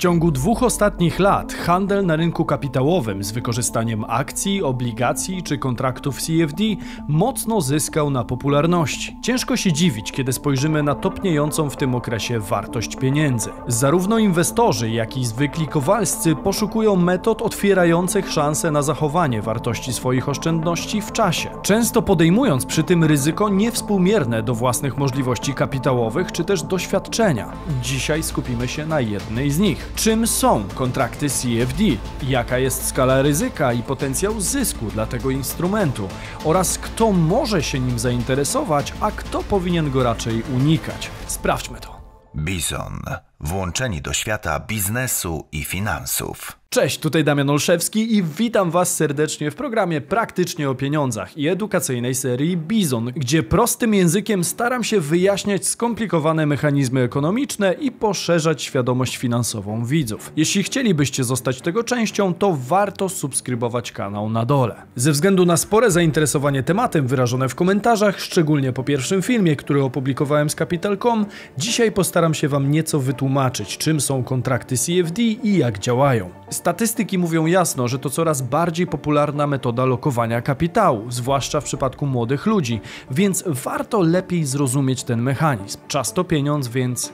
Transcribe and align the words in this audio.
ciągu 0.00 0.30
dwóch 0.30 0.62
ostatnich 0.62 1.18
lat 1.18 1.52
handel 1.54 2.06
na 2.06 2.16
rynku 2.16 2.44
kapitałowym 2.44 3.24
z 3.24 3.32
wykorzystaniem 3.32 4.04
akcji, 4.08 4.62
obligacji 4.62 5.42
czy 5.42 5.58
kontraktów 5.58 6.20
CFD 6.20 6.64
mocno 7.08 7.60
zyskał 7.60 8.10
na 8.10 8.24
popularności. 8.24 9.16
Ciężko 9.22 9.56
się 9.56 9.72
dziwić, 9.72 10.12
kiedy 10.12 10.32
spojrzymy 10.32 10.82
na 10.82 10.94
topniejącą 10.94 11.70
w 11.70 11.76
tym 11.76 11.94
okresie 11.94 12.40
wartość 12.40 12.96
pieniędzy. 12.96 13.50
Zarówno 13.66 14.18
inwestorzy, 14.18 14.90
jak 14.90 15.16
i 15.16 15.24
zwykli 15.24 15.68
kowalscy 15.68 16.36
poszukują 16.36 16.96
metod 16.96 17.42
otwierających 17.42 18.30
szanse 18.30 18.70
na 18.70 18.82
zachowanie 18.82 19.42
wartości 19.42 19.92
swoich 19.92 20.28
oszczędności 20.28 21.00
w 21.00 21.12
czasie, 21.12 21.50
często 21.62 22.02
podejmując 22.02 22.66
przy 22.66 22.82
tym 22.82 23.04
ryzyko 23.04 23.48
niewspółmierne 23.48 24.42
do 24.42 24.54
własnych 24.54 24.98
możliwości 24.98 25.54
kapitałowych 25.54 26.32
czy 26.32 26.44
też 26.44 26.62
doświadczenia. 26.62 27.52
Dzisiaj 27.82 28.22
skupimy 28.22 28.68
się 28.68 28.86
na 28.86 29.00
jednej 29.00 29.50
z 29.50 29.58
nich. 29.58 29.89
Czym 29.96 30.26
są 30.26 30.68
kontrakty 30.74 31.28
CFD? 31.28 31.84
Jaka 32.22 32.58
jest 32.58 32.86
skala 32.86 33.22
ryzyka 33.22 33.72
i 33.72 33.82
potencjał 33.82 34.40
zysku 34.40 34.86
dla 34.86 35.06
tego 35.06 35.30
instrumentu? 35.30 36.08
Oraz 36.44 36.78
kto 36.78 37.12
może 37.12 37.62
się 37.62 37.80
nim 37.80 37.98
zainteresować, 37.98 38.94
a 39.00 39.10
kto 39.10 39.42
powinien 39.42 39.90
go 39.90 40.02
raczej 40.02 40.42
unikać? 40.56 41.10
Sprawdźmy 41.26 41.80
to. 41.80 42.00
Bizon. 42.36 43.02
Włączeni 43.40 44.02
do 44.02 44.12
świata 44.12 44.60
biznesu 44.60 45.44
i 45.52 45.64
finansów. 45.64 46.60
Cześć, 46.68 46.98
tutaj 46.98 47.24
Damian 47.24 47.50
Olszewski 47.50 48.16
i 48.16 48.22
witam 48.22 48.70
Was 48.70 48.96
serdecznie 48.96 49.50
w 49.50 49.54
programie 49.54 50.00
Praktycznie 50.00 50.70
o 50.70 50.74
Pieniądzach 50.74 51.38
i 51.38 51.48
edukacyjnej 51.48 52.14
serii 52.14 52.56
Bizon, 52.56 53.04
gdzie 53.04 53.42
prostym 53.42 53.94
językiem 53.94 54.44
staram 54.44 54.84
się 54.84 55.00
wyjaśniać 55.00 55.66
skomplikowane 55.66 56.46
mechanizmy 56.46 57.00
ekonomiczne 57.00 57.72
i 57.72 57.92
poszerzać 57.92 58.62
świadomość 58.62 59.16
finansową 59.16 59.84
widzów. 59.84 60.32
Jeśli 60.36 60.62
chcielibyście 60.62 61.24
zostać 61.24 61.60
tego 61.60 61.84
częścią, 61.84 62.34
to 62.34 62.56
warto 62.60 63.08
subskrybować 63.08 63.92
kanał 63.92 64.30
na 64.30 64.44
dole. 64.44 64.82
Ze 64.96 65.12
względu 65.12 65.46
na 65.46 65.56
spore 65.56 65.90
zainteresowanie 65.90 66.62
tematem 66.62 67.06
wyrażone 67.06 67.48
w 67.48 67.54
komentarzach, 67.54 68.20
szczególnie 68.20 68.72
po 68.72 68.84
pierwszym 68.84 69.22
filmie, 69.22 69.56
który 69.56 69.82
opublikowałem 69.82 70.50
z 70.50 70.54
Capital.com, 70.54 71.26
dzisiaj 71.58 71.92
postaram 71.92 72.34
się 72.34 72.48
Wam 72.48 72.70
nieco 72.70 73.00
wytłumaczyć, 73.00 73.29
czym 73.78 74.00
są 74.00 74.24
kontrakty 74.24 74.76
CFD 74.76 75.22
i 75.22 75.58
jak 75.58 75.78
działają. 75.78 76.30
Statystyki 76.50 77.18
mówią 77.18 77.46
jasno, 77.46 77.88
że 77.88 77.98
to 77.98 78.10
coraz 78.10 78.42
bardziej 78.42 78.86
popularna 78.86 79.46
metoda 79.46 79.84
lokowania 79.84 80.42
kapitału, 80.42 81.10
zwłaszcza 81.10 81.60
w 81.60 81.64
przypadku 81.64 82.06
młodych 82.06 82.46
ludzi, 82.46 82.80
więc 83.10 83.44
warto 83.46 84.00
lepiej 84.00 84.44
zrozumieć 84.44 85.04
ten 85.04 85.22
mechanizm. 85.22 85.78
Czas 85.88 86.12
to 86.12 86.24
pieniądz, 86.24 86.68
więc 86.68 87.12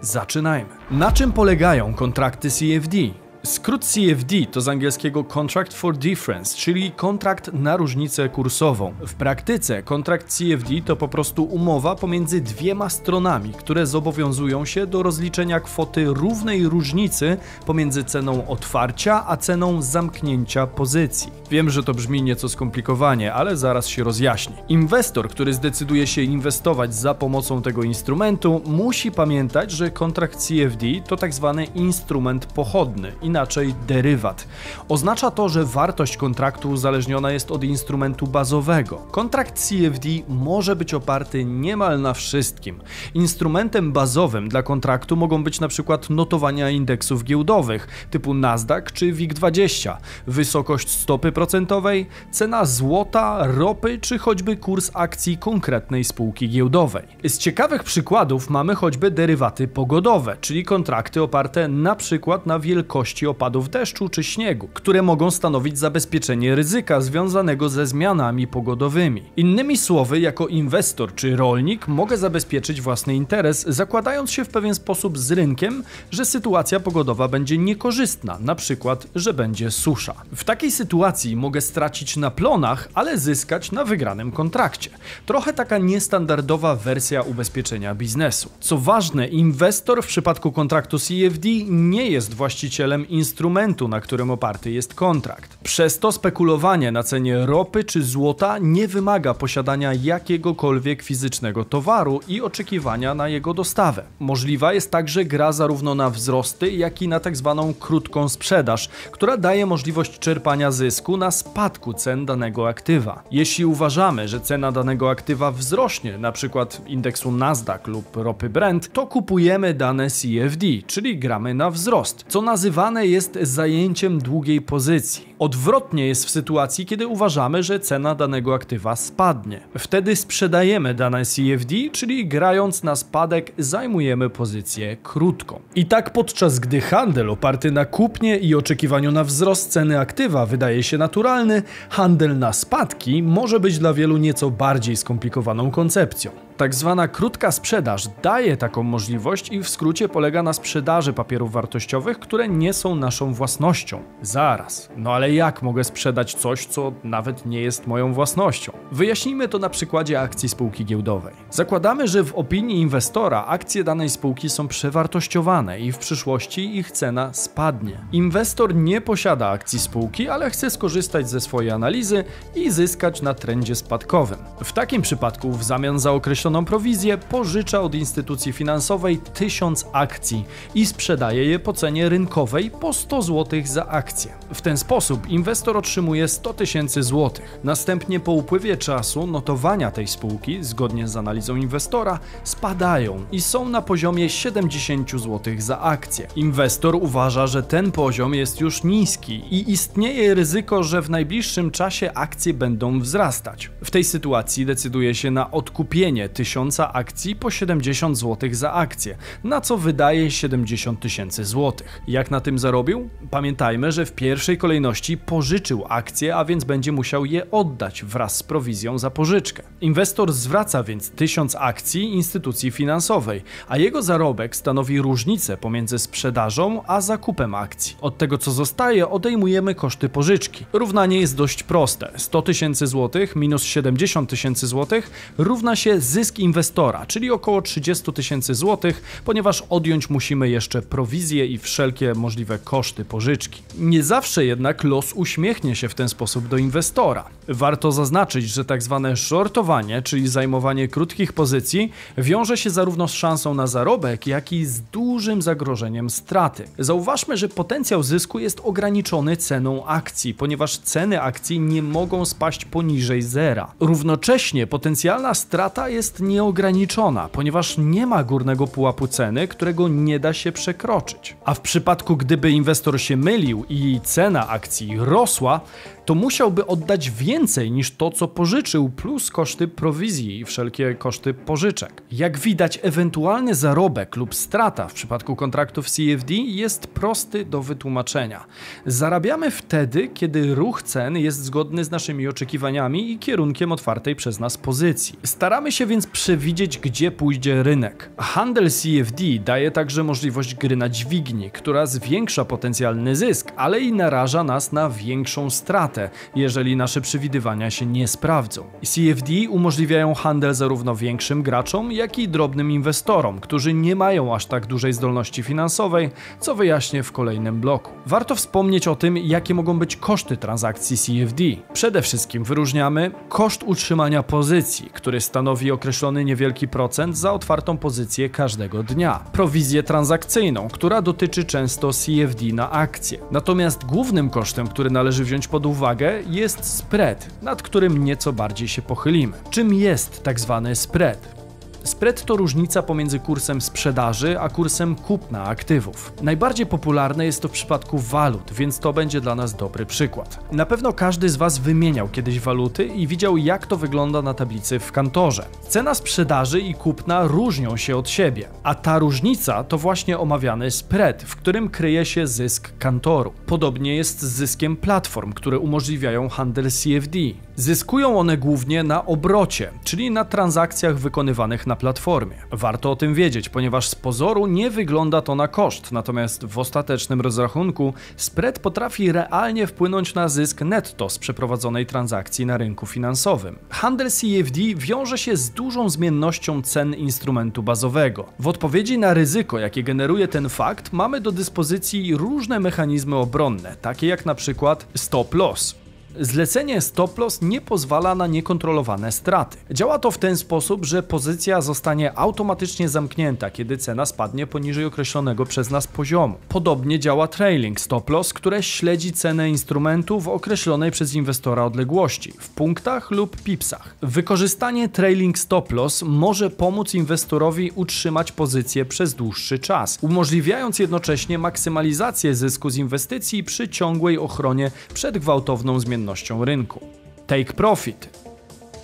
zaczynajmy. 0.00 0.70
Na 0.90 1.12
czym 1.12 1.32
polegają 1.32 1.94
kontrakty 1.94 2.50
CFD? 2.50 2.96
Skrót 3.44 3.84
CFD 3.84 4.46
to 4.52 4.60
z 4.60 4.68
angielskiego 4.68 5.24
Contract 5.24 5.74
for 5.74 5.96
Difference, 5.96 6.56
czyli 6.56 6.92
kontrakt 6.92 7.52
na 7.52 7.76
różnicę 7.76 8.28
kursową. 8.28 8.94
W 9.06 9.14
praktyce 9.14 9.82
kontrakt 9.82 10.38
CFD 10.38 10.74
to 10.84 10.96
po 10.96 11.08
prostu 11.08 11.44
umowa 11.44 11.94
pomiędzy 11.94 12.40
dwiema 12.40 12.88
stronami, 12.88 13.52
które 13.52 13.86
zobowiązują 13.86 14.64
się 14.64 14.86
do 14.86 15.02
rozliczenia 15.02 15.60
kwoty 15.60 16.04
równej 16.04 16.68
różnicy 16.68 17.36
pomiędzy 17.66 18.04
ceną 18.04 18.48
otwarcia 18.48 19.24
a 19.26 19.36
ceną 19.36 19.82
zamknięcia 19.82 20.66
pozycji. 20.66 21.32
Wiem, 21.50 21.70
że 21.70 21.82
to 21.82 21.94
brzmi 21.94 22.22
nieco 22.22 22.48
skomplikowanie, 22.48 23.34
ale 23.34 23.56
zaraz 23.56 23.88
się 23.88 24.04
rozjaśni. 24.04 24.54
Inwestor, 24.68 25.28
który 25.28 25.54
zdecyduje 25.54 26.06
się 26.06 26.22
inwestować 26.22 26.94
za 26.94 27.14
pomocą 27.14 27.62
tego 27.62 27.82
instrumentu, 27.82 28.62
musi 28.66 29.12
pamiętać, 29.12 29.70
że 29.70 29.90
kontrakt 29.90 30.38
CFD 30.38 30.86
to 31.06 31.16
tak 31.16 31.34
zwany 31.34 31.64
instrument 31.64 32.46
pochodny 32.46 33.12
inaczej 33.30 33.74
derywat. 33.86 34.48
Oznacza 34.88 35.30
to, 35.30 35.48
że 35.48 35.64
wartość 35.64 36.16
kontraktu 36.16 36.70
uzależniona 36.70 37.30
jest 37.30 37.50
od 37.50 37.64
instrumentu 37.64 38.26
bazowego. 38.26 38.96
Kontrakt 39.10 39.54
CFD 39.54 40.08
może 40.28 40.76
być 40.76 40.94
oparty 40.94 41.44
niemal 41.44 42.00
na 42.00 42.14
wszystkim. 42.14 42.80
Instrumentem 43.14 43.92
bazowym 43.92 44.48
dla 44.48 44.62
kontraktu 44.62 45.16
mogą 45.16 45.44
być 45.44 45.60
przykład 45.68 46.10
notowania 46.10 46.70
indeksów 46.70 47.24
giełdowych 47.24 48.06
typu 48.10 48.34
Nasdaq 48.34 48.92
czy 48.92 49.12
WIG20, 49.12 49.96
wysokość 50.26 50.88
stopy 50.88 51.32
procentowej, 51.32 52.06
cena 52.30 52.64
złota, 52.64 53.46
ropy 53.46 53.98
czy 53.98 54.18
choćby 54.18 54.56
kurs 54.56 54.90
akcji 54.94 55.38
konkretnej 55.38 56.04
spółki 56.04 56.48
giełdowej. 56.48 57.06
Z 57.24 57.38
ciekawych 57.38 57.84
przykładów 57.84 58.50
mamy 58.50 58.74
choćby 58.74 59.10
derywaty 59.10 59.68
pogodowe, 59.68 60.36
czyli 60.40 60.64
kontrakty 60.64 61.22
oparte 61.22 61.68
na 61.68 61.94
przykład 61.94 62.46
na 62.46 62.58
wielkości 62.58 63.19
opadów 63.26 63.70
deszczu 63.70 64.08
czy 64.08 64.24
śniegu, 64.24 64.68
które 64.74 65.02
mogą 65.02 65.30
stanowić 65.30 65.78
zabezpieczenie 65.78 66.54
ryzyka 66.54 67.00
związanego 67.00 67.68
ze 67.68 67.86
zmianami 67.86 68.46
pogodowymi. 68.46 69.22
Innymi 69.36 69.76
słowy, 69.76 70.20
jako 70.20 70.48
inwestor 70.48 71.14
czy 71.14 71.36
rolnik 71.36 71.88
mogę 71.88 72.16
zabezpieczyć 72.16 72.80
własny 72.80 73.14
interes, 73.14 73.64
zakładając 73.68 74.30
się 74.30 74.44
w 74.44 74.48
pewien 74.48 74.74
sposób 74.74 75.18
z 75.18 75.32
rynkiem, 75.32 75.82
że 76.10 76.24
sytuacja 76.24 76.80
pogodowa 76.80 77.28
będzie 77.28 77.58
niekorzystna, 77.58 78.38
na 78.40 78.54
przykład, 78.54 79.06
że 79.14 79.34
będzie 79.34 79.70
susza. 79.70 80.14
W 80.34 80.44
takiej 80.44 80.70
sytuacji 80.70 81.36
mogę 81.36 81.60
stracić 81.60 82.16
na 82.16 82.30
plonach, 82.30 82.88
ale 82.94 83.18
zyskać 83.18 83.72
na 83.72 83.84
wygranym 83.84 84.32
kontrakcie. 84.32 84.90
Trochę 85.26 85.52
taka 85.52 85.78
niestandardowa 85.78 86.76
wersja 86.76 87.22
ubezpieczenia 87.22 87.94
biznesu. 87.94 88.50
Co 88.60 88.78
ważne, 88.78 89.28
inwestor 89.28 90.02
w 90.02 90.06
przypadku 90.06 90.52
kontraktu 90.52 90.98
CFD 90.98 91.48
nie 91.68 92.10
jest 92.10 92.34
właścicielem 92.34 93.08
instrumentu, 93.12 93.88
na 93.88 94.00
którym 94.00 94.30
oparty 94.30 94.70
jest 94.70 94.94
kontrakt. 94.94 95.56
Przez 95.62 95.98
to 95.98 96.12
spekulowanie 96.12 96.92
na 96.92 97.02
cenie 97.02 97.46
ropy 97.46 97.84
czy 97.84 98.02
złota 98.02 98.58
nie 98.58 98.88
wymaga 98.88 99.34
posiadania 99.34 99.94
jakiegokolwiek 99.94 101.02
fizycznego 101.02 101.64
towaru 101.64 102.20
i 102.28 102.40
oczekiwania 102.40 103.14
na 103.14 103.28
jego 103.28 103.54
dostawę. 103.54 104.02
Możliwa 104.20 104.72
jest 104.72 104.90
także 104.90 105.24
gra 105.24 105.52
zarówno 105.52 105.94
na 105.94 106.10
wzrosty, 106.10 106.70
jak 106.70 107.02
i 107.02 107.08
na 107.08 107.20
tak 107.20 107.36
zwaną 107.36 107.74
krótką 107.74 108.28
sprzedaż, 108.28 108.88
która 108.88 109.36
daje 109.36 109.66
możliwość 109.66 110.18
czerpania 110.18 110.70
zysku 110.70 111.16
na 111.16 111.30
spadku 111.30 111.92
cen 111.94 112.26
danego 112.26 112.68
aktywa. 112.68 113.22
Jeśli 113.30 113.64
uważamy, 113.64 114.28
że 114.28 114.40
cena 114.40 114.72
danego 114.72 115.10
aktywa 115.10 115.52
wzrośnie, 115.52 116.14
np. 116.14 116.66
indeksu 116.86 117.32
Nasdaq 117.32 117.86
lub 117.86 118.16
ropy 118.16 118.48
Brent, 118.48 118.92
to 118.92 119.06
kupujemy 119.06 119.74
dane 119.74 120.10
CFD, 120.10 120.66
czyli 120.86 121.18
gramy 121.18 121.54
na 121.54 121.70
wzrost, 121.70 122.24
co 122.28 122.42
nazywane 122.42 122.99
jest 123.04 123.38
zajęciem 123.42 124.18
długiej 124.18 124.62
pozycji. 124.62 125.29
Odwrotnie 125.40 126.06
jest 126.06 126.26
w 126.26 126.30
sytuacji, 126.30 126.86
kiedy 126.86 127.06
uważamy, 127.06 127.62
że 127.62 127.80
cena 127.80 128.14
danego 128.14 128.54
aktywa 128.54 128.96
spadnie. 128.96 129.60
Wtedy 129.78 130.16
sprzedajemy 130.16 130.94
dane 130.94 131.22
CFD, 131.24 131.74
czyli 131.92 132.26
grając 132.26 132.82
na 132.82 132.96
spadek 132.96 133.52
zajmujemy 133.58 134.30
pozycję 134.30 134.96
krótką. 134.96 135.60
I 135.74 135.86
tak 135.86 136.12
podczas 136.12 136.58
gdy 136.58 136.80
handel 136.80 137.30
oparty 137.30 137.70
na 137.70 137.84
kupnie 137.84 138.38
i 138.38 138.54
oczekiwaniu 138.54 139.12
na 139.12 139.24
wzrost 139.24 139.70
ceny 139.70 139.98
aktywa 139.98 140.46
wydaje 140.46 140.82
się 140.82 140.98
naturalny, 140.98 141.62
handel 141.90 142.38
na 142.38 142.52
spadki 142.52 143.22
może 143.22 143.60
być 143.60 143.78
dla 143.78 143.94
wielu 143.94 144.16
nieco 144.16 144.50
bardziej 144.50 144.96
skomplikowaną 144.96 145.70
koncepcją. 145.70 146.30
Tak 146.56 146.74
zwana 146.74 147.08
krótka 147.08 147.52
sprzedaż 147.52 148.08
daje 148.22 148.56
taką 148.56 148.82
możliwość 148.82 149.52
i 149.52 149.62
w 149.62 149.68
skrócie 149.68 150.08
polega 150.08 150.42
na 150.42 150.52
sprzedaży 150.52 151.12
papierów 151.12 151.52
wartościowych, 151.52 152.18
które 152.18 152.48
nie 152.48 152.72
są 152.72 152.94
naszą 152.94 153.34
własnością. 153.34 154.02
Zaraz, 154.22 154.88
no 154.96 155.12
ale 155.12 155.29
jak 155.34 155.62
mogę 155.62 155.84
sprzedać 155.84 156.34
coś, 156.34 156.66
co 156.66 156.92
nawet 157.04 157.46
nie 157.46 157.60
jest 157.60 157.86
moją 157.86 158.12
własnością? 158.12 158.72
Wyjaśnijmy 158.92 159.48
to 159.48 159.58
na 159.58 159.70
przykładzie 159.70 160.20
akcji 160.20 160.48
spółki 160.48 160.84
giełdowej. 160.84 161.34
Zakładamy, 161.50 162.08
że 162.08 162.24
w 162.24 162.34
opinii 162.34 162.80
inwestora 162.80 163.44
akcje 163.46 163.84
danej 163.84 164.08
spółki 164.08 164.50
są 164.50 164.68
przewartościowane 164.68 165.80
i 165.80 165.92
w 165.92 165.98
przyszłości 165.98 166.76
ich 166.76 166.92
cena 166.92 167.32
spadnie. 167.32 167.98
Inwestor 168.12 168.74
nie 168.74 169.00
posiada 169.00 169.48
akcji 169.48 169.78
spółki, 169.78 170.28
ale 170.28 170.50
chce 170.50 170.70
skorzystać 170.70 171.28
ze 171.28 171.40
swojej 171.40 171.70
analizy 171.70 172.24
i 172.54 172.70
zyskać 172.70 173.22
na 173.22 173.34
trendzie 173.34 173.74
spadkowym. 173.74 174.38
W 174.64 174.72
takim 174.72 175.02
przypadku 175.02 175.50
w 175.50 175.64
zamian 175.64 175.98
za 175.98 176.12
określoną 176.12 176.64
prowizję 176.64 177.18
pożycza 177.18 177.80
od 177.80 177.94
instytucji 177.94 178.52
finansowej 178.52 179.18
1000 179.18 179.86
akcji 179.92 180.44
i 180.74 180.86
sprzedaje 180.86 181.44
je 181.44 181.58
po 181.58 181.72
cenie 181.72 182.08
rynkowej 182.08 182.70
po 182.70 182.92
100 182.92 183.22
zł 183.22 183.60
za 183.64 183.86
akcję. 183.86 184.32
W 184.54 184.60
ten 184.60 184.76
sposób 184.76 185.19
sposób 185.20 185.32
inwestor 185.32 185.76
otrzymuje 185.76 186.28
100 186.28 186.54
tysięcy 186.54 187.02
złotych. 187.02 187.60
Następnie 187.64 188.20
po 188.20 188.32
upływie 188.32 188.76
czasu 188.76 189.26
notowania 189.26 189.90
tej 189.90 190.06
spółki, 190.06 190.64
zgodnie 190.64 191.08
z 191.08 191.16
analizą 191.16 191.56
inwestora, 191.56 192.18
spadają 192.44 193.24
i 193.32 193.40
są 193.40 193.68
na 193.68 193.82
poziomie 193.82 194.28
70 194.28 195.10
zł 195.10 195.40
za 195.58 195.80
akcję. 195.80 196.26
Inwestor 196.36 196.94
uważa, 196.94 197.46
że 197.46 197.62
ten 197.62 197.92
poziom 197.92 198.34
jest 198.34 198.60
już 198.60 198.84
niski 198.84 199.42
i 199.50 199.70
istnieje 199.70 200.34
ryzyko, 200.34 200.82
że 200.82 201.02
w 201.02 201.10
najbliższym 201.10 201.70
czasie 201.70 202.12
akcje 202.14 202.54
będą 202.54 203.00
wzrastać. 203.00 203.70
W 203.84 203.90
tej 203.90 204.04
sytuacji 204.04 204.66
decyduje 204.66 205.14
się 205.14 205.30
na 205.30 205.50
odkupienie 205.50 206.28
1000 206.28 206.80
akcji 206.80 207.36
po 207.36 207.50
70 207.50 208.18
zł 208.18 208.50
za 208.52 208.72
akcję, 208.72 209.16
na 209.44 209.60
co 209.60 209.76
wydaje 209.76 210.30
70 210.30 211.00
tysięcy 211.00 211.44
złotych. 211.44 212.02
Jak 212.08 212.30
na 212.30 212.40
tym 212.40 212.58
zarobił? 212.58 213.08
Pamiętajmy, 213.30 213.92
że 213.92 214.06
w 214.06 214.12
pierwszej 214.12 214.58
kolejności 214.58 215.09
pożyczył 215.16 215.84
akcje, 215.88 216.36
a 216.36 216.44
więc 216.44 216.64
będzie 216.64 216.92
musiał 216.92 217.24
je 217.24 217.50
oddać 217.50 218.04
wraz 218.04 218.36
z 218.36 218.42
prowizją 218.42 218.98
za 218.98 219.10
pożyczkę. 219.10 219.62
Inwestor 219.80 220.32
zwraca 220.32 220.82
więc 220.82 221.10
1000 221.10 221.56
akcji 221.58 222.14
instytucji 222.14 222.70
finansowej, 222.70 223.42
a 223.68 223.78
jego 223.78 224.02
zarobek 224.02 224.56
stanowi 224.56 225.00
różnicę 225.00 225.56
pomiędzy 225.56 225.98
sprzedażą 225.98 226.82
a 226.86 227.00
zakupem 227.00 227.54
akcji. 227.54 227.96
Od 228.00 228.18
tego 228.18 228.38
co 228.38 228.50
zostaje 228.50 229.08
odejmujemy 229.08 229.74
koszty 229.74 230.08
pożyczki. 230.08 230.66
Równanie 230.72 231.20
jest 231.20 231.36
dość 231.36 231.62
proste. 231.62 232.12
100 232.16 232.42
tysięcy 232.42 232.86
złotych 232.86 233.36
minus 233.36 233.62
70 233.62 234.30
tysięcy 234.30 234.66
złotych 234.66 235.10
równa 235.38 235.76
się 235.76 236.00
zysk 236.00 236.38
inwestora, 236.38 237.06
czyli 237.06 237.30
około 237.30 237.62
30 237.62 238.12
tysięcy 238.12 238.54
złotych, 238.54 239.22
ponieważ 239.24 239.64
odjąć 239.70 240.10
musimy 240.10 240.50
jeszcze 240.50 240.82
prowizję 240.82 241.46
i 241.46 241.58
wszelkie 241.58 242.14
możliwe 242.14 242.58
koszty 242.58 243.04
pożyczki. 243.04 243.62
Nie 243.78 244.02
zawsze 244.02 244.44
jednak 244.44 244.84
los 244.84 244.99
uśmiechnie 245.14 245.76
się 245.76 245.88
w 245.88 245.94
ten 245.94 246.08
sposób 246.08 246.48
do 246.48 246.56
inwestora. 246.56 247.24
Warto 247.48 247.92
zaznaczyć, 247.92 248.48
że 248.48 248.64
tak 248.64 248.82
zwane 248.82 249.16
shortowanie, 249.16 250.02
czyli 250.02 250.28
zajmowanie 250.28 250.88
krótkich 250.88 251.32
pozycji, 251.32 251.92
wiąże 252.18 252.56
się 252.56 252.70
zarówno 252.70 253.08
z 253.08 253.12
szansą 253.12 253.54
na 253.54 253.66
zarobek, 253.66 254.26
jak 254.26 254.52
i 254.52 254.64
z 254.64 254.80
dużym 254.80 255.42
zagrożeniem 255.42 256.10
straty. 256.10 256.64
Zauważmy, 256.78 257.36
że 257.36 257.48
potencjał 257.48 258.02
zysku 258.02 258.38
jest 258.38 258.60
ograniczony 258.64 259.36
ceną 259.36 259.86
akcji, 259.86 260.34
ponieważ 260.34 260.78
ceny 260.78 261.22
akcji 261.22 261.60
nie 261.60 261.82
mogą 261.82 262.24
spaść 262.24 262.64
poniżej 262.64 263.22
zera. 263.22 263.72
Równocześnie 263.80 264.66
potencjalna 264.66 265.34
strata 265.34 265.88
jest 265.88 266.20
nieograniczona, 266.20 267.28
ponieważ 267.28 267.78
nie 267.78 268.06
ma 268.06 268.24
górnego 268.24 268.66
pułapu 268.66 269.06
ceny, 269.06 269.48
którego 269.48 269.88
nie 269.88 270.20
da 270.20 270.32
się 270.32 270.52
przekroczyć. 270.52 271.36
A 271.44 271.54
w 271.54 271.60
przypadku, 271.60 272.16
gdyby 272.16 272.50
inwestor 272.50 273.00
się 273.00 273.16
mylił 273.16 273.64
i 273.68 274.00
cena 274.04 274.48
akcji 274.48 274.89
rosła, 274.98 275.60
to 276.04 276.14
musiałby 276.14 276.66
oddać 276.66 277.10
więcej 277.10 277.70
niż 277.70 277.90
to, 277.90 278.10
co 278.10 278.28
pożyczył, 278.28 278.88
plus 278.88 279.30
koszty 279.30 279.68
prowizji 279.68 280.40
i 280.40 280.44
wszelkie 280.44 280.94
koszty 280.94 281.34
pożyczek. 281.34 282.02
Jak 282.12 282.38
widać, 282.38 282.78
ewentualny 282.82 283.54
zarobek 283.54 284.16
lub 284.16 284.34
strata 284.34 284.88
w 284.88 284.94
przypadku 284.94 285.36
kontraktów 285.36 285.90
CFD 285.90 286.34
jest 286.34 286.86
prosty 286.86 287.44
do 287.44 287.62
wytłumaczenia. 287.62 288.44
Zarabiamy 288.86 289.50
wtedy, 289.50 290.08
kiedy 290.08 290.54
ruch 290.54 290.82
cen 290.82 291.16
jest 291.16 291.44
zgodny 291.44 291.84
z 291.84 291.90
naszymi 291.90 292.28
oczekiwaniami 292.28 293.12
i 293.12 293.18
kierunkiem 293.18 293.72
otwartej 293.72 294.16
przez 294.16 294.40
nas 294.40 294.58
pozycji. 294.58 295.18
Staramy 295.24 295.72
się 295.72 295.86
więc 295.86 296.06
przewidzieć, 296.06 296.78
gdzie 296.78 297.10
pójdzie 297.10 297.62
rynek. 297.62 298.10
Handel 298.18 298.70
CFD 298.70 299.24
daje 299.44 299.70
także 299.70 300.04
możliwość 300.04 300.54
gry 300.54 300.76
na 300.76 300.88
dźwigni, 300.88 301.50
która 301.50 301.86
zwiększa 301.86 302.44
potencjalny 302.44 303.16
zysk, 303.16 303.52
ale 303.56 303.80
i 303.80 303.92
naraża 303.92 304.44
nas 304.44 304.69
na 304.72 304.90
większą 304.90 305.50
stratę, 305.50 306.10
jeżeli 306.34 306.76
nasze 306.76 307.00
przewidywania 307.00 307.70
się 307.70 307.86
nie 307.86 308.08
sprawdzą. 308.08 308.64
CFD 308.84 309.32
umożliwiają 309.50 310.14
handel 310.14 310.54
zarówno 310.54 310.96
większym 310.96 311.42
graczom, 311.42 311.92
jak 311.92 312.18
i 312.18 312.28
drobnym 312.28 312.70
inwestorom, 312.70 313.40
którzy 313.40 313.74
nie 313.74 313.96
mają 313.96 314.34
aż 314.34 314.46
tak 314.46 314.66
dużej 314.66 314.92
zdolności 314.92 315.42
finansowej, 315.42 316.10
co 316.40 316.54
wyjaśnię 316.54 317.02
w 317.02 317.12
kolejnym 317.12 317.60
bloku. 317.60 317.90
Warto 318.06 318.34
wspomnieć 318.34 318.88
o 318.88 318.96
tym, 318.96 319.16
jakie 319.16 319.54
mogą 319.54 319.78
być 319.78 319.96
koszty 319.96 320.36
transakcji 320.36 320.96
CFD. 320.96 321.44
Przede 321.72 322.02
wszystkim 322.02 322.44
wyróżniamy 322.44 323.10
koszt 323.28 323.62
utrzymania 323.62 324.22
pozycji, 324.22 324.90
który 324.92 325.20
stanowi 325.20 325.70
określony 325.70 326.24
niewielki 326.24 326.68
procent 326.68 327.16
za 327.16 327.32
otwartą 327.32 327.76
pozycję 327.76 328.28
każdego 328.28 328.82
dnia. 328.82 329.20
Prowizję 329.32 329.82
transakcyjną, 329.82 330.68
która 330.68 331.02
dotyczy 331.02 331.44
często 331.44 331.90
CFD 331.92 332.44
na 332.52 332.70
akcje. 332.70 333.18
Natomiast 333.30 333.84
głównym 333.84 334.30
kosztem, 334.30 334.59
który 334.68 334.90
należy 334.90 335.24
wziąć 335.24 335.48
pod 335.48 335.66
uwagę, 335.66 336.22
jest 336.26 336.64
spread, 336.64 337.42
nad 337.42 337.62
którym 337.62 338.04
nieco 338.04 338.32
bardziej 338.32 338.68
się 338.68 338.82
pochylimy. 338.82 339.32
Czym 339.50 339.74
jest 339.74 340.22
tak 340.22 340.40
zwany 340.40 340.76
spread? 340.76 341.39
Spread 341.84 342.24
to 342.24 342.36
różnica 342.36 342.82
pomiędzy 342.82 343.18
kursem 343.18 343.60
sprzedaży 343.60 344.40
a 344.40 344.48
kursem 344.48 344.96
kupna 344.96 345.44
aktywów. 345.44 346.12
Najbardziej 346.22 346.66
popularne 346.66 347.26
jest 347.26 347.42
to 347.42 347.48
w 347.48 347.52
przypadku 347.52 347.98
walut, 347.98 348.52
więc 348.52 348.78
to 348.78 348.92
będzie 348.92 349.20
dla 349.20 349.34
nas 349.34 349.54
dobry 349.54 349.86
przykład. 349.86 350.52
Na 350.52 350.66
pewno 350.66 350.92
każdy 350.92 351.28
z 351.28 351.36
Was 351.36 351.58
wymieniał 351.58 352.08
kiedyś 352.08 352.40
waluty 352.40 352.84
i 352.84 353.06
widział, 353.06 353.36
jak 353.36 353.66
to 353.66 353.76
wygląda 353.76 354.22
na 354.22 354.34
tablicy 354.34 354.78
w 354.78 354.92
kantorze. 354.92 355.46
Cena 355.68 355.94
sprzedaży 355.94 356.60
i 356.60 356.74
kupna 356.74 357.26
różnią 357.26 357.76
się 357.76 357.96
od 357.96 358.08
siebie, 358.08 358.48
a 358.62 358.74
ta 358.74 358.98
różnica 358.98 359.64
to 359.64 359.78
właśnie 359.78 360.18
omawiany 360.18 360.70
spread, 360.70 361.22
w 361.22 361.36
którym 361.36 361.68
kryje 361.68 362.04
się 362.04 362.26
zysk 362.26 362.72
kantoru. 362.78 363.32
Podobnie 363.46 363.96
jest 363.96 364.22
z 364.22 364.32
zyskiem 364.32 364.76
platform, 364.76 365.32
które 365.32 365.58
umożliwiają 365.58 366.28
handel 366.28 366.70
CFD. 366.70 367.18
Zyskują 367.56 368.18
one 368.18 368.36
głównie 368.38 368.82
na 368.82 369.06
obrocie, 369.06 369.70
czyli 369.84 370.10
na 370.10 370.24
transakcjach 370.24 370.98
wykonywanych 370.98 371.66
na 371.70 371.76
platformie. 371.76 372.36
Warto 372.52 372.90
o 372.90 372.96
tym 372.96 373.14
wiedzieć, 373.14 373.48
ponieważ 373.48 373.88
z 373.88 373.94
pozoru 373.94 374.46
nie 374.46 374.70
wygląda 374.70 375.22
to 375.22 375.34
na 375.34 375.48
koszt, 375.48 375.92
natomiast 375.92 376.44
w 376.44 376.58
ostatecznym 376.58 377.20
rozrachunku 377.20 377.94
spread 378.16 378.58
potrafi 378.58 379.12
realnie 379.12 379.66
wpłynąć 379.66 380.14
na 380.14 380.28
zysk 380.28 380.60
netto 380.60 381.08
z 381.08 381.18
przeprowadzonej 381.18 381.86
transakcji 381.86 382.46
na 382.46 382.56
rynku 382.56 382.86
finansowym. 382.86 383.58
Handel 383.70 384.10
CFD 384.10 384.60
wiąże 384.76 385.18
się 385.18 385.36
z 385.36 385.50
dużą 385.50 385.88
zmiennością 385.88 386.62
cen 386.62 386.94
instrumentu 386.94 387.62
bazowego. 387.62 388.26
W 388.38 388.48
odpowiedzi 388.48 388.98
na 388.98 389.14
ryzyko, 389.14 389.58
jakie 389.58 389.82
generuje 389.82 390.28
ten 390.28 390.48
fakt, 390.48 390.92
mamy 390.92 391.20
do 391.20 391.32
dyspozycji 391.32 392.16
różne 392.16 392.60
mechanizmy 392.60 393.16
obronne, 393.16 393.76
takie 393.82 394.06
jak 394.06 394.26
na 394.26 394.34
przykład 394.34 394.86
stop 394.94 395.34
loss. 395.34 395.80
Zlecenie 396.18 396.80
stop 396.80 397.18
loss 397.18 397.42
nie 397.42 397.60
pozwala 397.60 398.14
na 398.14 398.26
niekontrolowane 398.26 399.12
straty. 399.12 399.56
Działa 399.70 399.98
to 399.98 400.10
w 400.10 400.18
ten 400.18 400.36
sposób, 400.36 400.84
że 400.84 401.02
pozycja 401.02 401.60
zostanie 401.60 402.18
automatycznie 402.18 402.88
zamknięta, 402.88 403.50
kiedy 403.50 403.78
cena 403.78 404.06
spadnie 404.06 404.46
poniżej 404.46 404.84
określonego 404.84 405.46
przez 405.46 405.70
nas 405.70 405.86
poziomu. 405.86 406.34
Podobnie 406.48 406.98
działa 406.98 407.28
trailing 407.28 407.80
stop 407.80 408.10
loss, 408.10 408.32
które 408.32 408.62
śledzi 408.62 409.12
cenę 409.12 409.50
instrumentu 409.50 410.20
w 410.20 410.28
określonej 410.28 410.90
przez 410.90 411.14
inwestora 411.14 411.64
odległości, 411.64 412.32
w 412.38 412.48
punktach 412.48 413.10
lub 413.10 413.42
pipsach. 413.42 413.94
Wykorzystanie 414.02 414.88
trailing 414.88 415.38
stop 415.38 415.72
loss 415.72 416.02
może 416.02 416.50
pomóc 416.50 416.94
inwestorowi 416.94 417.70
utrzymać 417.74 418.32
pozycję 418.32 418.84
przez 418.84 419.14
dłuższy 419.14 419.58
czas, 419.58 419.98
umożliwiając 420.00 420.78
jednocześnie 420.78 421.38
maksymalizację 421.38 422.34
zysku 422.34 422.70
z 422.70 422.76
inwestycji 422.76 423.44
przy 423.44 423.68
ciągłej 423.68 424.18
ochronie 424.18 424.70
przed 424.94 425.18
gwałtowną 425.18 425.80
zmiennością 426.00 426.44
rynku. 426.44 426.80
Take 427.26 427.52
profit. 427.52 428.29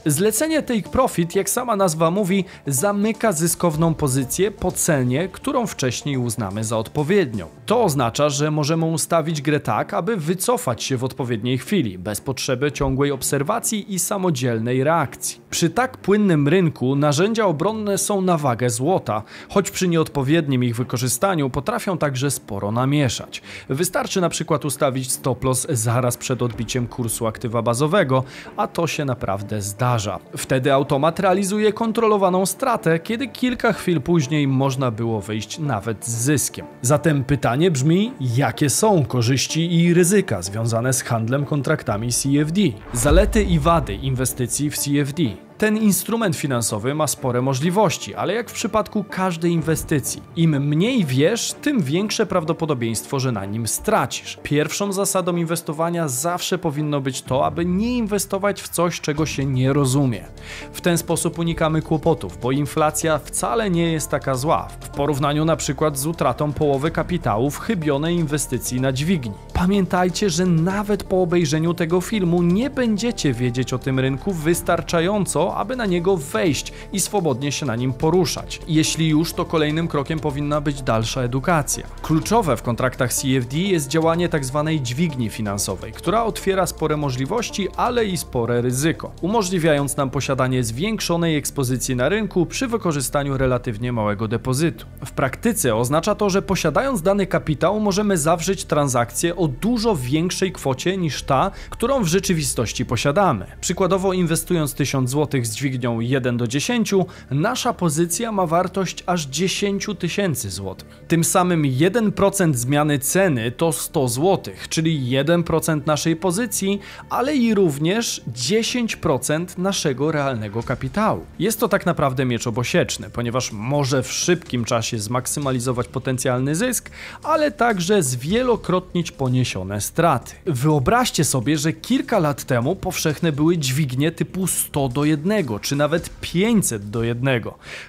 Zlecenie 0.07 0.63
Take 0.63 0.89
Profit, 0.89 1.35
jak 1.35 1.51
sama 1.51 1.77
nazwa 1.77 2.11
mówi, 2.11 2.45
zamyka 2.67 3.33
zyskowną 3.33 3.95
pozycję 3.95 4.51
po 4.51 4.73
cenie, 4.73 5.29
którą 5.29 5.67
wcześniej 5.67 6.17
uznamy 6.17 6.65
za 6.65 6.79
odpowiednią. 6.79 7.47
To 7.67 7.85
oznacza, 7.85 8.29
że 8.29 8.51
możemy 8.51 8.85
ustawić 8.85 9.43
grę 9.43 9.61
tak, 9.61 9.95
aby 9.95 10.17
wycofać 10.17 10.83
się 10.83 10.97
w 10.97 11.05
odpowiedniej 11.05 11.59
chwili, 11.59 11.99
bez 11.99 12.21
potrzeby 12.21 12.73
ciągłej 12.73 13.11
obserwacji 13.11 13.95
i 13.95 13.99
samodzielnej 13.99 14.85
reakcji. 14.85 15.41
Przy 15.51 15.71
tak 15.71 15.97
płynnym 15.97 16.49
rynku 16.49 16.97
narzędzia 16.97 17.47
obronne 17.47 17.99
są 17.99 18.21
na 18.21 18.39
wagę 18.39 18.71
złota, 18.71 19.23
choć 19.49 19.71
przy 19.71 19.89
nieodpowiednim 19.89 20.65
ich 20.65 20.77
wykorzystaniu 20.77 21.51
potrafią 21.51 21.99
także 21.99 22.31
sporo 22.31 22.73
namieszać. 22.73 23.43
Wystarczy 23.69 24.21
na 24.21 24.29
przykład 24.29 24.65
ustawić 24.65 25.13
stop 25.13 25.45
loss 25.45 25.67
zaraz 25.71 26.17
przed 26.17 26.43
odbiciem 26.43 26.87
kursu 26.87 27.27
aktywa 27.27 27.63
bazowego, 27.63 28.25
a 28.57 28.67
to 28.67 28.87
się 28.87 29.05
naprawdę 29.05 29.63
zdarza. 29.63 29.96
Wtedy 30.37 30.73
automat 30.73 31.21
realizuje 31.21 31.73
kontrolowaną 31.73 32.47
stratę, 32.47 32.99
kiedy 32.99 33.29
kilka 33.29 33.73
chwil 33.73 34.01
później 34.01 34.49
można 34.49 34.91
było 34.91 35.21
wyjść 35.21 35.59
nawet 35.59 36.07
z 36.07 36.11
zyskiem. 36.11 36.67
Zatem 36.83 37.25
pytanie 37.25 37.71
brzmi, 37.71 38.13
jakie 38.21 38.71
są 38.71 39.05
korzyści 39.05 39.75
i 39.75 39.95
ryzyka 39.95 40.43
związane 40.43 40.93
z 40.93 41.03
handlem 41.03 41.45
kontraktami 41.45 42.09
CFD? 42.13 42.61
Zalety 42.93 43.43
i 43.43 43.59
wady 43.59 43.95
inwestycji 43.95 44.71
w 44.71 44.79
CFD. 44.79 45.46
Ten 45.59 45.77
instrument 45.77 46.37
finansowy 46.37 46.95
ma 46.95 47.07
spore 47.07 47.43
możliwości, 47.43 48.15
ale 48.15 48.35
jak 48.35 48.51
w 48.51 48.53
przypadku 48.53 49.05
każdej 49.05 49.53
inwestycji, 49.53 50.23
im 50.37 50.51
mniej 50.51 51.05
wiesz, 51.05 51.53
tym 51.53 51.83
większe 51.83 52.27
prawdopodobieństwo, 52.27 53.21
że 53.21 53.33
na 53.33 53.45
nim 53.45 53.67
stracisz. 53.67 54.39
Pierwszą 54.43 54.93
zasadą 54.93 55.37
inwestowania 55.37 56.09
zawsze 56.09 56.59
powinno 56.59 57.01
być 57.01 57.23
to, 57.23 57.47
aby 57.47 57.65
nie 57.65 57.97
inwestować 57.97 58.63
w 58.63 58.69
coś, 58.69 59.01
czego 59.01 59.27
się 59.27 59.45
nie 59.45 59.73
rozumie. 59.73 60.25
W 60.73 60.81
ten 60.81 60.99
sposób 60.99 61.39
unikamy 61.39 61.83
kłopotów, 61.83 62.39
bo 62.41 62.53
inflacja 62.53 63.19
wcale 63.19 63.71
nie 63.71 63.93
jest 63.93 64.11
taka 64.11 64.35
zła 64.35 64.69
w 64.81 64.89
porównaniu 64.89 65.45
na 65.45 65.57
przykład 65.57 65.99
z 65.99 66.07
utratą 66.07 66.53
połowy 66.53 66.91
kapitału 66.91 67.51
w 67.51 67.59
chybionej 67.59 68.17
inwestycji 68.17 68.81
na 68.81 68.93
dźwigni. 68.93 69.35
Pamiętajcie, 69.53 70.31
że 70.31 70.47
nawet 70.47 71.05
po 71.05 71.23
obejrzeniu 71.23 71.75
tego 71.75 72.01
filmu 72.01 72.43
nie 72.43 72.71
będziecie 72.71 73.33
wiedzieć 73.33 73.73
o 73.73 73.79
tym 73.79 74.01
rynku 74.01 74.33
wystarczająco, 74.33 75.46
aby 75.55 75.77
na 75.77 75.87
niego 75.87 76.17
wejść 76.17 76.73
i 76.93 77.01
swobodnie 77.01 77.53
się 77.53 77.67
na 77.67 77.77
nim 77.77 77.93
poruszać. 77.93 78.61
Jeśli 78.69 79.09
już, 79.09 79.33
to 79.33 79.45
kolejnym 79.45 79.89
krokiem 79.89 80.19
powinna 80.19 80.61
być 80.61 80.83
dalsza 80.83 81.21
edukacja. 81.21 81.87
Kluczowe 82.03 82.57
w 82.57 82.63
kontraktach 82.63 83.13
CFD 83.13 83.59
jest 83.59 83.89
działanie 83.89 84.29
tzw. 84.29 84.63
Tak 84.67 84.83
dźwigni 84.83 85.31
finansowej, 85.31 85.93
która 85.93 86.25
otwiera 86.25 86.67
spore 86.67 86.97
możliwości, 86.97 87.69
ale 87.77 88.05
i 88.05 88.17
spore 88.17 88.63
ryzyko, 88.63 89.13
umożliwiając 89.21 89.97
nam 89.97 90.11
posiadanie 90.11 90.65
zwiększonej 90.65 91.37
ekspozycji 91.37 91.97
na 91.97 92.09
rynku 92.09 92.47
przy 92.47 92.69
wykorzystaniu 92.69 93.37
relatywnie 93.37 93.93
małego 93.93 94.29
depozytu. 94.29 94.87
W 95.05 95.11
praktyce 95.11 95.77
oznacza 95.77 96.15
to, 96.15 96.31
że 96.31 96.43
posiadając 96.43 97.03
dany 97.03 97.27
kapitał 97.27 97.81
możemy 97.81 98.19
zawrzeć 98.19 98.65
transakcję 98.65 99.37
o 99.37 99.49
dużo 99.49 99.97
większej 99.97 100.53
kwocie 100.53 100.97
niż 100.97 101.23
ta, 101.23 101.51
którą 101.71 102.03
w 102.03 102.07
rzeczywistości 102.07 102.87
posiadamy. 102.87 103.47
Przykładowo 103.61 104.13
inwestując 104.13 104.75
1000 104.75 105.11
zł 105.11 105.36
z 105.45 105.55
dźwignią 105.55 106.01
1 106.01 106.37
do 106.37 106.47
10, 106.47 106.95
nasza 107.31 107.73
pozycja 107.73 108.33
ma 108.33 108.47
wartość 108.47 109.03
aż 109.07 109.27
10 109.27 109.87
tysięcy 109.99 110.51
złotych. 110.51 111.05
Tym 111.09 111.25
samym 111.25 111.63
1% 111.63 112.55
zmiany 112.55 112.99
ceny 112.99 113.53
to 113.53 113.73
100 113.73 114.09
zł, 114.09 114.55
czyli 114.69 115.11
1% 115.11 115.87
naszej 115.87 116.17
pozycji, 116.17 116.81
ale 117.11 117.37
i 117.37 117.55
również 117.55 118.23
10% 118.33 119.59
naszego 119.59 120.13
realnego 120.13 120.63
kapitału. 120.63 121.25
Jest 121.39 121.61
to 121.61 121.69
tak 121.69 121.87
naprawdę 121.87 122.25
miecz 122.25 122.47
obosieczny, 122.47 123.11
ponieważ 123.11 123.53
może 123.53 124.03
w 124.03 124.13
szybkim 124.13 124.65
czasie 124.65 124.99
zmaksymalizować 124.99 125.89
potencjalny 125.89 126.55
zysk, 126.55 126.91
ale 127.23 127.51
także 127.51 128.03
zwielokrotnić 128.03 129.13
poniesione 129.13 129.81
straty. 129.81 130.33
Wyobraźcie 130.47 131.25
sobie, 131.25 131.59
że 131.59 131.73
kilka 131.73 132.19
lat 132.19 132.45
temu 132.45 132.77
powszechne 132.77 133.33
były 133.33 133.59
dźwignie 133.59 134.13
typu 134.13 134.47
100 134.47 134.89
do 134.89 135.05
1, 135.05 135.26
czy 135.61 135.77
nawet 135.77 136.11
500 136.21 136.91
do 136.91 137.03
1. 137.03 137.43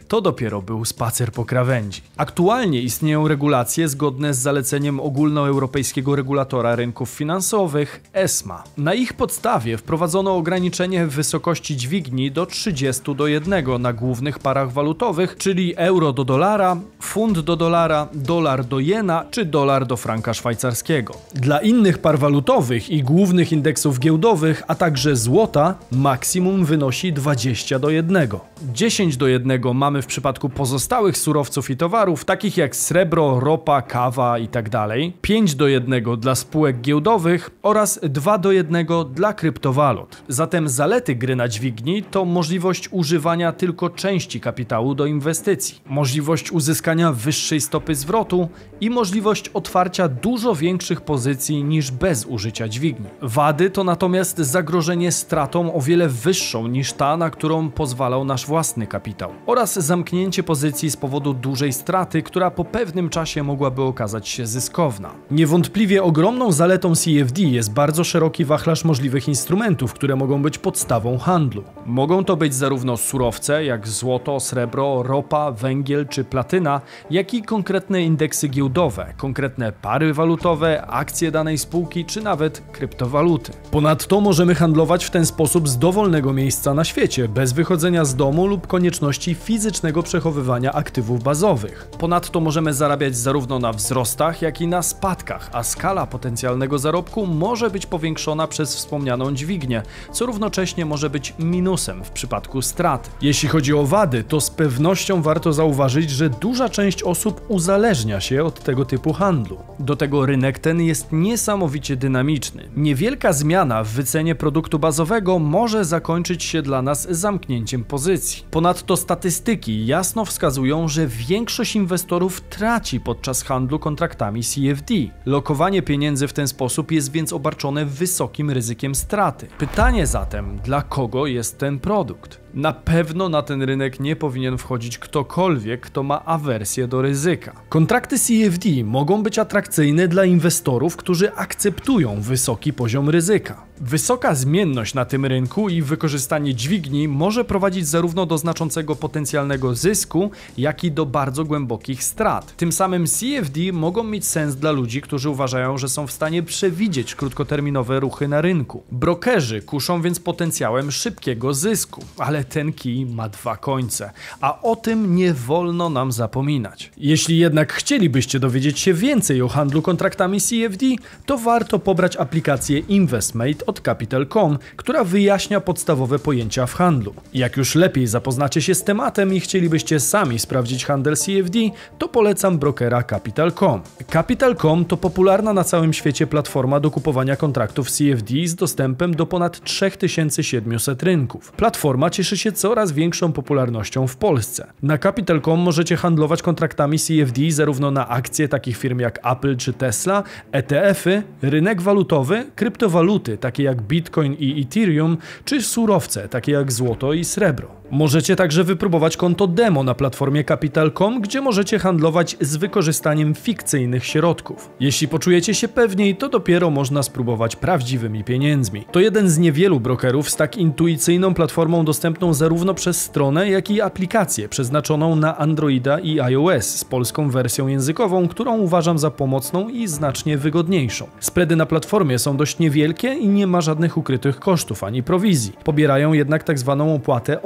To 0.07 0.21
dopiero 0.21 0.61
był 0.61 0.85
spacer 0.85 1.31
po 1.31 1.45
krawędzi. 1.45 2.01
Aktualnie 2.17 2.81
istnieją 2.81 3.27
regulacje 3.27 3.87
zgodne 3.87 4.33
z 4.33 4.37
zaleceniem 4.37 4.99
ogólnoeuropejskiego 4.99 6.15
regulatora 6.15 6.75
rynków 6.75 7.09
finansowych 7.09 8.03
ESMA. 8.13 8.63
Na 8.77 8.93
ich 8.93 9.13
podstawie 9.13 9.77
wprowadzono 9.77 10.35
ograniczenie 10.35 11.07
wysokości 11.07 11.77
dźwigni 11.77 12.31
do 12.31 12.45
30 12.45 13.15
do 13.15 13.27
1 13.27 13.81
na 13.81 13.93
głównych 13.93 14.39
parach 14.39 14.71
walutowych, 14.71 15.37
czyli 15.37 15.73
euro 15.77 16.13
do 16.13 16.25
dolara, 16.25 16.77
funt 17.01 17.39
do 17.39 17.55
dolara, 17.55 18.07
dolar 18.13 18.65
do 18.65 18.79
jena 18.79 19.25
czy 19.31 19.45
dolar 19.45 19.85
do 19.85 19.97
franka 19.97 20.33
szwajcarskiego. 20.33 21.13
Dla 21.33 21.59
innych 21.59 21.97
par 21.97 22.19
walutowych 22.19 22.89
i 22.89 23.03
głównych 23.03 23.51
indeksów 23.51 23.99
giełdowych, 23.99 24.63
a 24.67 24.75
także 24.75 25.15
złota, 25.15 25.75
maksimum 25.91 26.65
wynosi 26.65 27.13
20 27.27 27.79
do 27.79 27.89
1. 27.89 28.27
10 28.73 29.17
do 29.17 29.27
1 29.27 29.61
mamy 29.73 30.01
w 30.01 30.05
przypadku 30.05 30.49
pozostałych 30.49 31.17
surowców 31.17 31.69
i 31.69 31.77
towarów, 31.77 32.25
takich 32.25 32.57
jak 32.57 32.75
srebro, 32.75 33.39
ropa, 33.39 33.81
kawa 33.81 34.39
itd. 34.39 34.69
Tak 34.69 34.91
5 35.21 35.55
do 35.55 35.67
1 35.67 36.03
dla 36.17 36.35
spółek 36.35 36.81
giełdowych 36.81 37.49
oraz 37.63 37.99
2 38.03 38.37
do 38.37 38.51
1 38.51 38.85
dla 39.13 39.33
kryptowalut. 39.33 40.23
Zatem 40.27 40.69
zalety 40.69 41.15
gry 41.15 41.35
na 41.35 41.47
dźwigni 41.47 42.03
to 42.03 42.25
możliwość 42.25 42.89
używania 42.91 43.51
tylko 43.51 43.89
części 43.89 44.39
kapitału 44.39 44.95
do 44.95 45.05
inwestycji, 45.05 45.81
możliwość 45.85 46.51
uzyskania 46.51 47.11
wyższej 47.11 47.61
stopy 47.61 47.95
zwrotu 47.95 48.49
i 48.81 48.89
możliwość 48.89 49.49
otwarcia 49.49 50.07
dużo 50.07 50.55
większych 50.55 51.01
pozycji 51.01 51.63
niż 51.63 51.91
bez 51.91 52.25
użycia 52.25 52.67
dźwigni. 52.67 53.05
Wady 53.21 53.69
to 53.69 53.83
natomiast 53.83 54.37
zagrożenie 54.37 55.11
stratą 55.11 55.73
o 55.73 55.81
wiele 55.81 56.09
wyższą 56.09 56.67
niż 56.67 56.93
ta, 56.93 57.16
na 57.17 57.29
którą 57.29 57.71
pozwalał 57.71 58.25
nasz 58.25 58.45
własny 58.45 58.87
kapitał 58.87 59.31
oraz 59.45 59.73
zamknięcie 59.73 60.43
pozycji 60.43 60.91
z 60.91 60.97
powodu 60.97 61.33
dużej 61.33 61.73
straty, 61.73 62.23
która 62.23 62.51
po 62.51 62.65
pewnym 62.65 63.09
czasie 63.09 63.43
mogłaby 63.43 63.81
okazać 63.81 64.27
się 64.27 64.47
zyskowna. 64.47 65.11
Niewątpliwie 65.31 66.03
ogromną 66.03 66.51
zaletą 66.51 66.95
CFD 66.95 67.41
jest 67.41 67.73
bardzo 67.73 68.03
szeroki 68.03 68.45
wachlarz 68.45 68.85
możliwych 68.85 69.27
instrumentów, 69.27 69.93
które 69.93 70.15
mogą 70.15 70.41
być 70.41 70.57
podstawą 70.57 71.17
handlu. 71.17 71.63
Mogą 71.85 72.23
to 72.23 72.37
być 72.37 72.55
zarówno 72.55 72.97
surowce, 72.97 73.65
jak 73.65 73.87
złoto, 73.87 74.39
srebro, 74.39 75.03
ropa, 75.03 75.51
węgiel 75.51 76.07
czy 76.07 76.23
platyna, 76.23 76.81
jak 77.09 77.33
i 77.33 77.41
konkretne 77.41 78.01
indeksy 78.01 78.47
giełdowe, 78.47 79.13
konkretne 79.17 79.71
pary 79.71 80.13
walutowe, 80.13 80.87
akcje 80.87 81.31
danej 81.31 81.57
spółki 81.57 82.05
czy 82.05 82.21
nawet 82.21 82.61
kryptowaluty. 82.71 83.51
Ponadto 83.71 84.21
możemy 84.21 84.55
handlować 84.55 85.05
w 85.05 85.11
ten 85.11 85.25
sposób 85.25 85.69
z 85.69 85.77
dowolnego 85.77 86.33
miejsca 86.33 86.73
na 86.73 86.83
świecie, 86.83 87.06
bez 87.29 87.53
wychodzenia 87.53 88.05
z 88.05 88.15
domu 88.15 88.47
lub 88.47 88.67
konieczności 88.67 89.35
fizycznego 89.35 90.03
przechowywania 90.03 90.73
aktywów 90.73 91.23
bazowych. 91.23 91.87
Ponadto 91.99 92.39
możemy 92.39 92.73
zarabiać 92.73 93.17
zarówno 93.17 93.59
na 93.59 93.73
wzrostach, 93.73 94.41
jak 94.41 94.61
i 94.61 94.67
na 94.67 94.81
spadkach, 94.81 95.49
a 95.53 95.63
skala 95.63 96.07
potencjalnego 96.07 96.79
zarobku 96.79 97.27
może 97.27 97.69
być 97.69 97.85
powiększona 97.85 98.47
przez 98.47 98.75
wspomnianą 98.75 99.35
dźwignię, 99.35 99.83
co 100.11 100.25
równocześnie 100.25 100.85
może 100.85 101.09
być 101.09 101.33
minusem 101.39 102.03
w 102.03 102.11
przypadku 102.11 102.61
strat. 102.61 103.09
Jeśli 103.21 103.49
chodzi 103.49 103.73
o 103.73 103.83
wady, 103.83 104.23
to 104.23 104.41
z 104.41 104.49
pewnością 104.49 105.21
warto 105.21 105.53
zauważyć, 105.53 106.09
że 106.09 106.29
duża 106.29 106.69
część 106.69 107.03
osób 107.03 107.41
uzależnia 107.47 108.19
się 108.19 108.43
od 108.43 108.63
tego 108.63 108.85
typu 108.85 109.13
handlu. 109.13 109.57
Do 109.79 109.95
tego 109.95 110.25
rynek 110.25 110.59
ten 110.59 110.81
jest 110.81 111.07
niesamowicie 111.11 111.95
dynamiczny. 111.95 112.69
Niewielka 112.75 113.33
zmiana 113.33 113.83
w 113.83 113.87
wycenie 113.87 114.35
produktu 114.35 114.79
bazowego 114.79 115.39
może 115.39 115.85
zakończyć 115.85 116.43
się 116.43 116.61
dla 116.61 116.81
nas 116.81 116.96
zamknięciem 117.03 117.83
pozycji. 117.83 118.43
Ponadto 118.51 118.97
statystyki 118.97 119.85
jasno 119.85 120.25
wskazują, 120.25 120.87
że 120.87 121.07
większość 121.07 121.75
inwestorów 121.75 122.41
traci 122.41 122.99
podczas 122.99 123.43
handlu 123.43 123.79
kontraktami 123.79 124.43
CFD. 124.43 124.93
Lokowanie 125.25 125.81
pieniędzy 125.81 126.27
w 126.27 126.33
ten 126.33 126.47
sposób 126.47 126.91
jest 126.91 127.11
więc 127.11 127.33
obarczone 127.33 127.85
wysokim 127.85 128.51
ryzykiem 128.51 128.95
straty. 128.95 129.47
Pytanie 129.57 130.07
zatem, 130.07 130.59
dla 130.63 130.81
kogo 130.81 131.27
jest 131.27 131.57
ten 131.57 131.79
produkt? 131.79 132.46
Na 132.57 132.73
pewno 132.73 133.29
na 133.29 133.41
ten 133.41 133.61
rynek 133.61 133.99
nie 133.99 134.15
powinien 134.15 134.57
wchodzić 134.57 134.97
ktokolwiek, 134.97 135.81
kto 135.81 136.03
ma 136.03 136.25
awersję 136.25 136.87
do 136.87 137.01
ryzyka. 137.01 137.55
Kontrakty 137.69 138.19
CFD 138.19 138.69
mogą 138.83 139.23
być 139.23 139.39
atrakcyjne 139.39 140.07
dla 140.07 140.25
inwestorów, 140.25 140.97
którzy 140.97 141.35
akceptują 141.35 142.21
wysoki 142.21 142.73
poziom 142.73 143.09
ryzyka. 143.09 143.67
Wysoka 143.81 144.35
zmienność 144.35 144.93
na 144.93 145.05
tym 145.05 145.25
rynku 145.25 145.69
i 145.69 145.81
wykorzystanie 145.81 146.55
dźwigni 146.55 147.07
może 147.07 147.45
prowadzić 147.45 147.87
zarówno 147.87 148.25
do 148.25 148.37
znaczącego 148.37 148.95
potencjalnego 148.95 149.75
zysku, 149.75 150.31
jak 150.57 150.83
i 150.83 150.91
do 150.91 151.05
bardzo 151.05 151.45
głębokich 151.45 152.03
strat. 152.03 152.55
Tym 152.55 152.71
samym 152.71 153.05
CFD 153.07 153.59
mogą 153.73 154.03
mieć 154.03 154.25
sens 154.25 154.55
dla 154.55 154.71
ludzi, 154.71 155.01
którzy 155.01 155.29
uważają, 155.29 155.77
że 155.77 155.89
są 155.89 156.07
w 156.07 156.11
stanie 156.11 156.43
przewidzieć 156.43 157.15
krótkoterminowe 157.15 157.99
ruchy 157.99 158.27
na 158.27 158.41
rynku. 158.41 158.83
Brokerzy 158.91 159.61
kuszą 159.61 160.01
więc 160.01 160.19
potencjałem 160.19 160.91
szybkiego 160.91 161.53
zysku, 161.53 162.03
ale 162.17 162.46
ten 162.49 162.73
kij 162.73 163.05
ma 163.05 163.29
dwa 163.29 163.57
końce, 163.57 164.11
a 164.41 164.61
o 164.61 164.75
tym 164.75 165.15
nie 165.15 165.33
wolno 165.33 165.89
nam 165.89 166.11
zapominać. 166.11 166.91
Jeśli 166.97 167.37
jednak 167.37 167.73
chcielibyście 167.73 168.39
dowiedzieć 168.39 168.79
się 168.79 168.93
więcej 168.93 169.41
o 169.41 169.47
handlu 169.47 169.81
kontraktami 169.81 170.41
CFD, 170.41 170.85
to 171.25 171.37
warto 171.37 171.79
pobrać 171.79 172.15
aplikację 172.15 172.79
InvestMate 172.79 173.65
od 173.65 173.81
Capital.com, 173.81 174.57
która 174.75 175.03
wyjaśnia 175.03 175.61
podstawowe 175.61 176.19
pojęcia 176.19 176.65
w 176.65 176.73
handlu. 176.73 177.13
Jak 177.33 177.57
już 177.57 177.75
lepiej 177.75 178.07
zapoznacie 178.07 178.61
się 178.61 178.75
z 178.75 178.83
tematem 178.83 179.33
i 179.33 179.39
chcielibyście 179.39 179.99
sami 179.99 180.39
sprawdzić 180.39 180.85
handel 180.85 181.15
CFD, 181.15 181.59
to 181.97 182.07
polecam 182.07 182.57
brokera 182.57 183.03
Capital.com. 183.03 183.81
Capital.com 184.11 184.85
to 184.85 184.97
popularna 184.97 185.53
na 185.53 185.63
całym 185.63 185.93
świecie 185.93 186.27
platforma 186.27 186.79
do 186.79 186.91
kupowania 186.91 187.35
kontraktów 187.35 187.91
CFD 187.91 188.33
z 188.45 188.55
dostępem 188.55 189.15
do 189.15 189.25
ponad 189.25 189.63
3700 189.63 191.03
rynków. 191.03 191.51
Platforma 191.51 192.09
cieszy 192.09 192.26
cieszy 192.27 192.37
się 192.37 192.51
coraz 192.51 192.91
większą 192.91 193.31
popularnością 193.31 194.07
w 194.07 194.17
Polsce. 194.17 194.67
Na 194.81 194.97
Capital.com 194.97 195.59
możecie 195.59 195.95
handlować 195.97 196.41
kontraktami 196.41 196.99
CFD 196.99 197.41
zarówno 197.51 197.91
na 197.91 198.09
akcje 198.09 198.47
takich 198.47 198.77
firm 198.77 198.99
jak 198.99 199.19
Apple 199.31 199.57
czy 199.57 199.73
Tesla, 199.73 200.23
ETF-y, 200.51 201.23
rynek 201.41 201.81
walutowy, 201.81 202.45
kryptowaluty 202.55 203.37
takie 203.37 203.63
jak 203.63 203.81
Bitcoin 203.81 204.33
i 204.39 204.61
Ethereum, 204.61 205.17
czy 205.45 205.61
surowce 205.61 206.29
takie 206.29 206.51
jak 206.51 206.71
złoto 206.71 207.13
i 207.13 207.25
srebro. 207.25 207.76
Możecie 207.91 208.35
także 208.35 208.63
wypróbować 208.63 209.17
konto 209.17 209.47
demo 209.47 209.83
na 209.83 209.95
platformie 209.95 210.43
Capital.com, 210.43 211.21
gdzie 211.21 211.41
możecie 211.41 211.79
handlować 211.79 212.37
z 212.41 212.57
wykorzystaniem 212.57 213.35
fikcyjnych 213.35 214.05
środków. 214.05 214.69
Jeśli 214.79 215.07
poczujecie 215.07 215.53
się 215.53 215.67
pewniej, 215.67 216.15
to 216.15 216.29
dopiero 216.29 216.69
można 216.69 217.03
spróbować 217.03 217.55
prawdziwymi 217.55 218.23
pieniędzmi. 218.23 218.85
To 218.91 218.99
jeden 218.99 219.29
z 219.29 219.37
niewielu 219.37 219.79
brokerów 219.79 220.29
z 220.29 220.35
tak 220.35 220.57
intuicyjną 220.57 221.33
platformą 221.33 221.85
dostępną 221.85 222.33
zarówno 222.33 222.73
przez 222.73 223.01
stronę, 223.01 223.49
jak 223.49 223.71
i 223.71 223.81
aplikację 223.81 224.49
przeznaczoną 224.49 225.15
na 225.15 225.37
Androida 225.37 225.99
i 225.99 226.19
iOS 226.19 226.65
z 226.65 226.85
polską 226.85 227.29
wersją 227.29 227.67
językową, 227.67 228.27
którą 228.27 228.57
uważam 228.57 228.97
za 228.97 229.11
pomocną 229.11 229.69
i 229.69 229.87
znacznie 229.87 230.37
wygodniejszą. 230.37 231.07
Spready 231.19 231.55
na 231.55 231.65
platformie 231.65 232.19
są 232.19 232.37
dość 232.37 232.59
niewielkie 232.59 233.13
i 233.13 233.27
nie 233.27 233.47
ma 233.47 233.61
żadnych 233.61 233.97
ukrytych 233.97 234.39
kosztów 234.39 234.83
ani 234.83 235.03
prowizji. 235.03 235.53
Pobierają 235.63 236.13
jednak 236.13 236.43
tak 236.43 236.59
zwaną 236.59 236.95
opłatę 236.95 237.41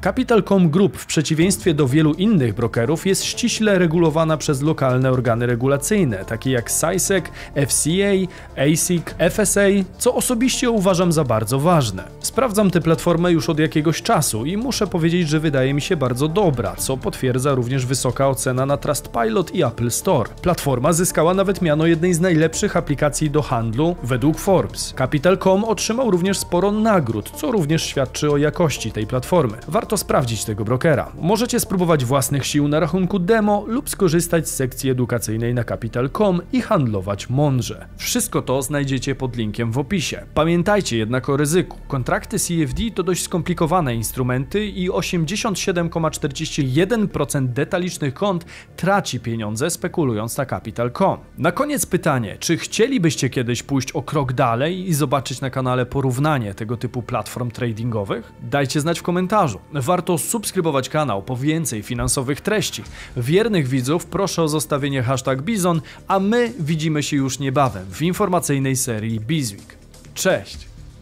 Capital.com 0.00 0.70
Group 0.70 0.96
w 0.96 1.06
przeciwieństwie 1.06 1.74
do 1.74 1.88
wielu 1.88 2.14
innych 2.14 2.54
brokerów 2.54 3.06
jest 3.06 3.24
ściśle 3.24 3.78
regulowana 3.78 4.36
przez 4.36 4.62
lokalne 4.62 5.10
organy 5.10 5.46
regulacyjne, 5.46 6.24
takie 6.24 6.50
jak 6.50 6.70
SISEC, 6.70 7.24
FCA, 7.68 8.12
ASIC, 8.56 9.02
FSA, 9.30 9.60
co 9.98 10.14
osobiście 10.14 10.70
uważam 10.70 11.12
za 11.12 11.24
bardzo 11.24 11.58
ważne. 11.58 12.04
Sprawdzam 12.20 12.70
tę 12.70 12.80
platformę 12.80 13.32
już 13.32 13.48
od 13.48 13.58
jakiegoś 13.58 14.02
czasu 14.02 14.44
i 14.44 14.56
muszę 14.56 14.86
powiedzieć, 14.86 15.28
że 15.28 15.40
wydaje 15.40 15.74
mi 15.74 15.80
się 15.80 15.96
bardzo 15.96 16.28
dobra, 16.28 16.76
co 16.76 16.96
potwierdza 16.96 17.54
również 17.54 17.86
wysoka 17.86 18.28
ocena 18.28 18.66
na 18.66 18.76
Trustpilot 18.76 19.54
i 19.54 19.64
Apple 19.64 19.90
Store. 19.90 20.30
Platforma 20.42 20.92
zyskała 20.92 21.34
nawet 21.34 21.62
miano 21.62 21.86
jednej 21.86 22.14
z 22.14 22.20
najlepszych 22.20 22.76
aplikacji 22.76 23.30
do 23.30 23.42
handlu 23.42 23.96
według 24.02 24.38
Forbes. 24.38 24.94
Capital.com 24.98 25.64
otrzymał 25.64 26.10
również 26.10 26.38
sporo 26.38 26.72
nagród, 26.72 27.30
co 27.30 27.52
również 27.52 27.82
świadczy 27.82 28.30
o 28.30 28.36
jakości 28.36 28.92
tej 28.92 29.06
platformy. 29.06 29.55
Warto 29.68 29.96
sprawdzić 29.96 30.44
tego 30.44 30.64
brokera. 30.64 31.12
Możecie 31.20 31.60
spróbować 31.60 32.04
własnych 32.04 32.46
sił 32.46 32.68
na 32.68 32.80
rachunku 32.80 33.18
demo 33.18 33.64
lub 33.66 33.90
skorzystać 33.90 34.48
z 34.48 34.54
sekcji 34.54 34.90
edukacyjnej 34.90 35.54
na 35.54 35.64
Capital.com 35.64 36.40
i 36.52 36.60
handlować 36.60 37.30
mądrze. 37.30 37.86
Wszystko 37.96 38.42
to 38.42 38.62
znajdziecie 38.62 39.14
pod 39.14 39.36
linkiem 39.36 39.72
w 39.72 39.78
opisie. 39.78 40.22
Pamiętajcie 40.34 40.98
jednak 40.98 41.28
o 41.28 41.36
ryzyku. 41.36 41.78
Kontrakty 41.88 42.38
CFD 42.38 42.82
to 42.94 43.02
dość 43.02 43.22
skomplikowane 43.22 43.94
instrumenty 43.94 44.66
i 44.66 44.90
87,41% 44.90 47.46
detalicznych 47.46 48.14
kont 48.14 48.44
traci 48.76 49.20
pieniądze 49.20 49.70
spekulując 49.70 50.36
na 50.36 50.46
Capital.com. 50.46 51.18
Na 51.38 51.52
koniec 51.52 51.86
pytanie, 51.86 52.36
czy 52.40 52.56
chcielibyście 52.56 53.30
kiedyś 53.30 53.62
pójść 53.62 53.92
o 53.92 54.02
krok 54.02 54.32
dalej 54.32 54.88
i 54.88 54.94
zobaczyć 54.94 55.40
na 55.40 55.50
kanale 55.50 55.86
porównanie 55.86 56.54
tego 56.54 56.76
typu 56.76 57.02
platform 57.02 57.50
tradingowych? 57.50 58.32
Dajcie 58.42 58.80
znać 58.80 59.00
w 59.00 59.02
komentarzu. 59.46 59.86
Warto 59.86 60.18
subskrybować 60.18 60.88
kanał 60.88 61.22
po 61.22 61.36
więcej 61.36 61.82
finansowych 61.82 62.40
treści. 62.40 62.82
Wiernych 63.16 63.68
widzów 63.68 64.06
proszę 64.06 64.42
o 64.42 64.48
zostawienie 64.48 65.02
hashtag 65.02 65.42
Bizon, 65.42 65.80
a 66.08 66.20
my 66.20 66.52
widzimy 66.60 67.02
się 67.02 67.16
już 67.16 67.38
niebawem 67.38 67.86
w 67.90 68.02
informacyjnej 68.02 68.76
serii 68.76 69.20
Bizweek. 69.20 69.76
Cześć! 70.14 70.75